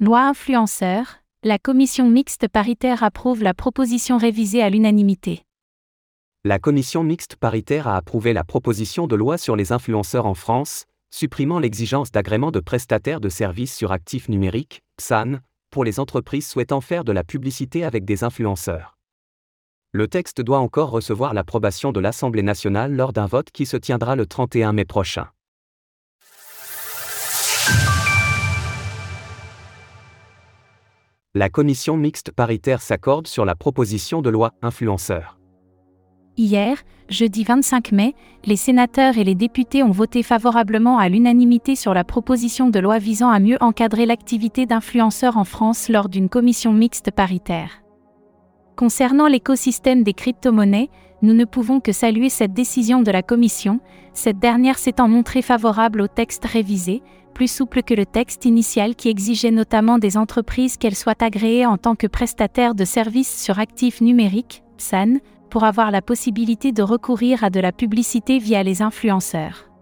Loi 0.00 0.20
influenceur, 0.20 1.16
la 1.42 1.58
commission 1.58 2.08
mixte 2.08 2.46
paritaire 2.46 3.02
approuve 3.02 3.42
la 3.42 3.52
proposition 3.52 4.16
révisée 4.16 4.62
à 4.62 4.70
l'unanimité. 4.70 5.42
La 6.44 6.60
commission 6.60 7.02
mixte 7.02 7.34
paritaire 7.34 7.88
a 7.88 7.96
approuvé 7.96 8.32
la 8.32 8.44
proposition 8.44 9.08
de 9.08 9.16
loi 9.16 9.38
sur 9.38 9.56
les 9.56 9.72
influenceurs 9.72 10.26
en 10.26 10.34
France, 10.34 10.84
supprimant 11.10 11.58
l'exigence 11.58 12.12
d'agrément 12.12 12.52
de 12.52 12.60
prestataires 12.60 13.20
de 13.20 13.28
services 13.28 13.74
sur 13.74 13.90
actifs 13.90 14.28
numériques, 14.28 14.82
PSAN, 14.98 15.40
pour 15.72 15.82
les 15.82 15.98
entreprises 15.98 16.46
souhaitant 16.46 16.80
faire 16.80 17.02
de 17.02 17.10
la 17.10 17.24
publicité 17.24 17.82
avec 17.84 18.04
des 18.04 18.22
influenceurs. 18.22 18.96
Le 19.90 20.06
texte 20.06 20.40
doit 20.40 20.60
encore 20.60 20.90
recevoir 20.90 21.34
l'approbation 21.34 21.90
de 21.90 21.98
l'Assemblée 21.98 22.44
nationale 22.44 22.94
lors 22.94 23.12
d'un 23.12 23.26
vote 23.26 23.50
qui 23.50 23.66
se 23.66 23.76
tiendra 23.76 24.14
le 24.14 24.26
31 24.26 24.74
mai 24.74 24.84
prochain. 24.84 25.26
La 31.38 31.48
commission 31.48 31.96
mixte 31.96 32.32
paritaire 32.32 32.82
s'accorde 32.82 33.28
sur 33.28 33.44
la 33.44 33.54
proposition 33.54 34.22
de 34.22 34.28
loi 34.28 34.54
influenceur. 34.60 35.38
Hier, 36.36 36.78
jeudi 37.08 37.44
25 37.44 37.92
mai, 37.92 38.16
les 38.44 38.56
sénateurs 38.56 39.18
et 39.18 39.22
les 39.22 39.36
députés 39.36 39.84
ont 39.84 39.92
voté 39.92 40.24
favorablement 40.24 40.98
à 40.98 41.08
l'unanimité 41.08 41.76
sur 41.76 41.94
la 41.94 42.02
proposition 42.02 42.70
de 42.70 42.80
loi 42.80 42.98
visant 42.98 43.28
à 43.28 43.38
mieux 43.38 43.56
encadrer 43.60 44.04
l'activité 44.04 44.66
d'influenceurs 44.66 45.36
en 45.36 45.44
France 45.44 45.88
lors 45.88 46.08
d'une 46.08 46.28
commission 46.28 46.72
mixte 46.72 47.12
paritaire. 47.12 47.84
Concernant 48.78 49.26
l'écosystème 49.26 50.04
des 50.04 50.12
crypto-monnaies, 50.12 50.88
nous 51.22 51.34
ne 51.34 51.44
pouvons 51.44 51.80
que 51.80 51.90
saluer 51.90 52.28
cette 52.28 52.52
décision 52.52 53.02
de 53.02 53.10
la 53.10 53.24
Commission, 53.24 53.80
cette 54.12 54.38
dernière 54.38 54.78
s'étant 54.78 55.08
montrée 55.08 55.42
favorable 55.42 56.00
au 56.00 56.06
texte 56.06 56.44
révisé, 56.44 57.02
plus 57.34 57.50
souple 57.50 57.82
que 57.82 57.94
le 57.94 58.06
texte 58.06 58.44
initial 58.44 58.94
qui 58.94 59.08
exigeait 59.08 59.50
notamment 59.50 59.98
des 59.98 60.16
entreprises 60.16 60.76
qu'elles 60.76 60.94
soient 60.94 61.20
agréées 61.20 61.66
en 61.66 61.76
tant 61.76 61.96
que 61.96 62.06
prestataires 62.06 62.76
de 62.76 62.84
services 62.84 63.42
sur 63.42 63.58
actifs 63.58 64.00
numériques, 64.00 64.62
PSAN, 64.76 65.16
pour 65.50 65.64
avoir 65.64 65.90
la 65.90 66.00
possibilité 66.00 66.70
de 66.70 66.84
recourir 66.84 67.42
à 67.42 67.50
de 67.50 67.58
la 67.58 67.72
publicité 67.72 68.38
via 68.38 68.62
les 68.62 68.80
influenceurs. 68.80 69.72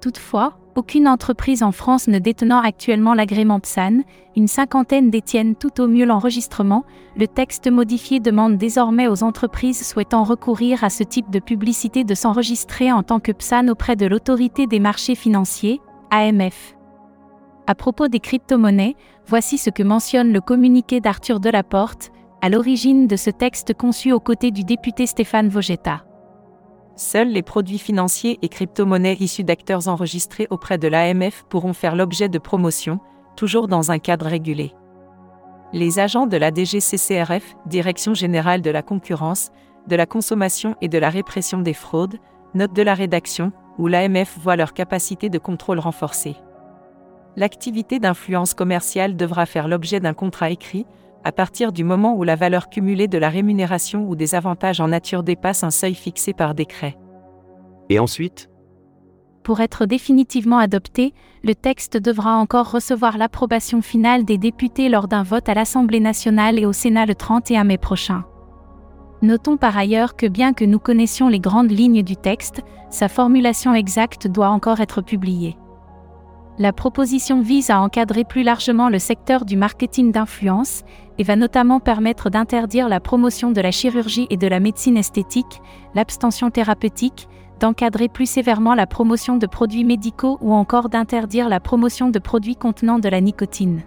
Toutefois, 0.00 0.56
aucune 0.76 1.08
entreprise 1.08 1.62
en 1.62 1.72
France 1.72 2.08
ne 2.08 2.18
détenant 2.18 2.60
actuellement 2.60 3.14
l'agrément 3.14 3.60
PSAN, 3.60 4.00
une 4.36 4.48
cinquantaine 4.48 5.10
détiennent 5.10 5.54
tout 5.54 5.80
au 5.80 5.86
mieux 5.86 6.04
l'enregistrement, 6.04 6.84
le 7.16 7.28
texte 7.28 7.70
modifié 7.70 8.20
demande 8.20 8.56
désormais 8.56 9.08
aux 9.08 9.22
entreprises 9.22 9.86
souhaitant 9.86 10.24
recourir 10.24 10.82
à 10.82 10.90
ce 10.90 11.04
type 11.04 11.30
de 11.30 11.38
publicité 11.38 12.04
de 12.04 12.14
s'enregistrer 12.14 12.90
en 12.92 13.02
tant 13.02 13.20
que 13.20 13.32
PSAN 13.32 13.68
auprès 13.68 13.96
de 13.96 14.06
l'autorité 14.06 14.66
des 14.66 14.80
marchés 14.80 15.14
financiers, 15.14 15.80
AMF. 16.10 16.74
À 17.66 17.74
propos 17.74 18.08
des 18.08 18.20
crypto-monnaies, 18.20 18.96
voici 19.26 19.58
ce 19.58 19.70
que 19.70 19.82
mentionne 19.82 20.32
le 20.32 20.40
communiqué 20.40 21.00
d'Arthur 21.00 21.40
Delaporte, 21.40 22.10
à 22.42 22.50
l'origine 22.50 23.06
de 23.06 23.16
ce 23.16 23.30
texte 23.30 23.72
conçu 23.74 24.12
aux 24.12 24.20
côtés 24.20 24.50
du 24.50 24.64
député 24.64 25.06
Stéphane 25.06 25.48
Vogetta. 25.48 26.04
Seuls 26.96 27.28
les 27.28 27.42
produits 27.42 27.78
financiers 27.78 28.38
et 28.42 28.48
crypto-monnaies 28.48 29.16
issus 29.18 29.42
d'acteurs 29.42 29.88
enregistrés 29.88 30.46
auprès 30.50 30.78
de 30.78 30.86
l'AMF 30.86 31.44
pourront 31.48 31.72
faire 31.72 31.96
l'objet 31.96 32.28
de 32.28 32.38
promotion, 32.38 33.00
toujours 33.36 33.66
dans 33.66 33.90
un 33.90 33.98
cadre 33.98 34.26
régulé. 34.26 34.72
Les 35.72 35.98
agents 35.98 36.28
de 36.28 36.36
la 36.36 36.52
DGCCRF, 36.54 37.56
Direction 37.66 38.14
générale 38.14 38.62
de 38.62 38.70
la 38.70 38.82
concurrence, 38.82 39.50
de 39.88 39.96
la 39.96 40.06
consommation 40.06 40.76
et 40.80 40.88
de 40.88 40.98
la 40.98 41.10
répression 41.10 41.58
des 41.58 41.74
fraudes, 41.74 42.18
note 42.54 42.72
de 42.72 42.82
la 42.82 42.94
rédaction, 42.94 43.50
où 43.78 43.88
l'AMF 43.88 44.38
voit 44.38 44.54
leur 44.54 44.72
capacité 44.72 45.28
de 45.28 45.38
contrôle 45.38 45.80
renforcée. 45.80 46.36
L'activité 47.34 47.98
d'influence 47.98 48.54
commerciale 48.54 49.16
devra 49.16 49.46
faire 49.46 49.66
l'objet 49.66 49.98
d'un 49.98 50.14
contrat 50.14 50.50
écrit, 50.50 50.86
à 51.24 51.32
partir 51.32 51.72
du 51.72 51.84
moment 51.84 52.14
où 52.14 52.22
la 52.22 52.36
valeur 52.36 52.68
cumulée 52.68 53.08
de 53.08 53.18
la 53.18 53.30
rémunération 53.30 54.06
ou 54.08 54.14
des 54.14 54.34
avantages 54.34 54.80
en 54.80 54.88
nature 54.88 55.22
dépasse 55.22 55.64
un 55.64 55.70
seuil 55.70 55.94
fixé 55.94 56.32
par 56.34 56.54
décret. 56.54 56.96
Et 57.88 57.98
ensuite? 57.98 58.50
Pour 59.42 59.60
être 59.60 59.84
définitivement 59.84 60.58
adopté, 60.58 61.12
le 61.42 61.54
texte 61.54 61.98
devra 61.98 62.36
encore 62.36 62.70
recevoir 62.70 63.18
l'approbation 63.18 63.82
finale 63.82 64.24
des 64.24 64.38
députés 64.38 64.88
lors 64.88 65.08
d'un 65.08 65.22
vote 65.22 65.48
à 65.48 65.54
l'Assemblée 65.54 66.00
nationale 66.00 66.58
et 66.58 66.66
au 66.66 66.72
Sénat 66.72 67.04
le 67.04 67.14
31 67.14 67.64
mai 67.64 67.78
prochain. 67.78 68.24
Notons 69.20 69.56
par 69.56 69.76
ailleurs 69.76 70.16
que 70.16 70.26
bien 70.26 70.52
que 70.52 70.64
nous 70.64 70.78
connaissions 70.78 71.28
les 71.28 71.40
grandes 71.40 71.70
lignes 71.70 72.02
du 72.02 72.16
texte, 72.16 72.62
sa 72.90 73.08
formulation 73.08 73.74
exacte 73.74 74.28
doit 74.28 74.48
encore 74.48 74.80
être 74.80 75.02
publiée. 75.02 75.56
La 76.56 76.72
proposition 76.72 77.40
vise 77.40 77.70
à 77.70 77.80
encadrer 77.80 78.22
plus 78.22 78.44
largement 78.44 78.88
le 78.88 79.00
secteur 79.00 79.44
du 79.44 79.56
marketing 79.56 80.12
d'influence 80.12 80.84
et 81.18 81.24
va 81.24 81.34
notamment 81.34 81.80
permettre 81.80 82.30
d'interdire 82.30 82.88
la 82.88 83.00
promotion 83.00 83.50
de 83.50 83.60
la 83.60 83.72
chirurgie 83.72 84.28
et 84.30 84.36
de 84.36 84.46
la 84.46 84.60
médecine 84.60 84.96
esthétique, 84.96 85.60
l'abstention 85.96 86.50
thérapeutique, 86.50 87.28
d'encadrer 87.58 88.08
plus 88.08 88.26
sévèrement 88.26 88.74
la 88.74 88.86
promotion 88.86 89.36
de 89.36 89.46
produits 89.46 89.84
médicaux 89.84 90.38
ou 90.42 90.52
encore 90.52 90.88
d'interdire 90.88 91.48
la 91.48 91.58
promotion 91.58 92.10
de 92.10 92.20
produits 92.20 92.56
contenant 92.56 93.00
de 93.00 93.08
la 93.08 93.20
nicotine. 93.20 93.82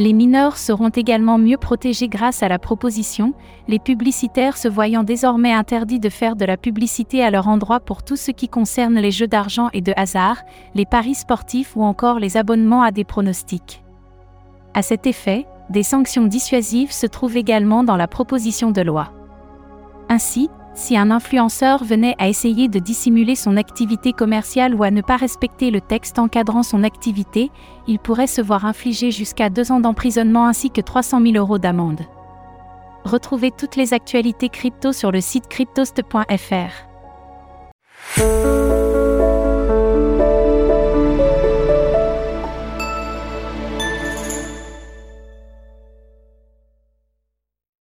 Les 0.00 0.14
mineurs 0.14 0.56
seront 0.56 0.88
également 0.88 1.36
mieux 1.36 1.58
protégés 1.58 2.08
grâce 2.08 2.42
à 2.42 2.48
la 2.48 2.58
proposition, 2.58 3.34
les 3.68 3.78
publicitaires 3.78 4.56
se 4.56 4.66
voyant 4.66 5.02
désormais 5.02 5.52
interdits 5.52 6.00
de 6.00 6.08
faire 6.08 6.36
de 6.36 6.46
la 6.46 6.56
publicité 6.56 7.22
à 7.22 7.30
leur 7.30 7.48
endroit 7.48 7.80
pour 7.80 8.02
tout 8.02 8.16
ce 8.16 8.30
qui 8.30 8.48
concerne 8.48 8.94
les 8.94 9.10
jeux 9.10 9.26
d'argent 9.26 9.68
et 9.74 9.82
de 9.82 9.92
hasard, 9.98 10.38
les 10.74 10.86
paris 10.86 11.14
sportifs 11.14 11.76
ou 11.76 11.82
encore 11.82 12.18
les 12.18 12.38
abonnements 12.38 12.80
à 12.80 12.92
des 12.92 13.04
pronostics. 13.04 13.82
À 14.72 14.80
cet 14.80 15.06
effet, 15.06 15.46
des 15.68 15.82
sanctions 15.82 16.24
dissuasives 16.24 16.92
se 16.92 17.06
trouvent 17.06 17.36
également 17.36 17.84
dans 17.84 17.98
la 17.98 18.08
proposition 18.08 18.70
de 18.70 18.80
loi. 18.80 19.12
Ainsi, 20.08 20.48
si 20.74 20.96
un 20.96 21.10
influenceur 21.10 21.84
venait 21.84 22.14
à 22.18 22.28
essayer 22.28 22.68
de 22.68 22.78
dissimuler 22.78 23.34
son 23.34 23.56
activité 23.56 24.12
commerciale 24.12 24.74
ou 24.74 24.82
à 24.82 24.90
ne 24.90 25.02
pas 25.02 25.16
respecter 25.16 25.70
le 25.70 25.80
texte 25.80 26.18
encadrant 26.18 26.62
son 26.62 26.84
activité, 26.84 27.50
il 27.86 27.98
pourrait 27.98 28.26
se 28.26 28.40
voir 28.40 28.64
infliger 28.64 29.10
jusqu'à 29.10 29.50
deux 29.50 29.72
ans 29.72 29.80
d'emprisonnement 29.80 30.46
ainsi 30.46 30.70
que 30.70 30.80
300 30.80 31.20
000 31.22 31.34
euros 31.36 31.58
d'amende. 31.58 32.00
Retrouvez 33.04 33.50
toutes 33.50 33.76
les 33.76 33.94
actualités 33.94 34.48
crypto 34.48 34.92
sur 34.92 35.10
le 35.10 35.20
site 35.20 35.48
cryptost.fr. 35.48 36.90